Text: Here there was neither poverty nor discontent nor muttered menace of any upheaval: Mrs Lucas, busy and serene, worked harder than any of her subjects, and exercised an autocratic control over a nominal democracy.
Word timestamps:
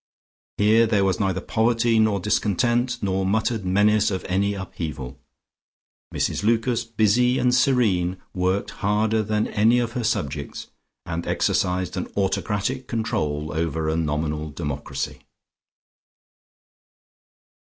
Here 0.57 0.87
there 0.87 1.05
was 1.05 1.19
neither 1.19 1.41
poverty 1.41 1.99
nor 1.99 2.19
discontent 2.19 3.03
nor 3.03 3.23
muttered 3.23 3.63
menace 3.63 4.09
of 4.09 4.25
any 4.27 4.55
upheaval: 4.55 5.19
Mrs 6.11 6.41
Lucas, 6.41 6.83
busy 6.83 7.37
and 7.37 7.53
serene, 7.53 8.17
worked 8.33 8.71
harder 8.71 9.21
than 9.21 9.45
any 9.49 9.77
of 9.77 9.91
her 9.91 10.03
subjects, 10.03 10.69
and 11.05 11.27
exercised 11.27 11.97
an 11.97 12.07
autocratic 12.17 12.87
control 12.87 13.53
over 13.53 13.87
a 13.89 13.95
nominal 13.95 14.49
democracy. 14.49 15.19